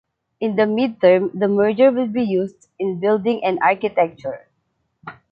In 0.39 0.55
the 0.55 0.65
mid-term, 0.65 1.29
the 1.31 1.47
merger 1.47 1.91
will 1.91 2.07
be 2.07 2.23
used 2.23 2.69
in 2.79 2.99
building 2.99 3.43
and 3.43 3.59
architecture. 3.61 4.47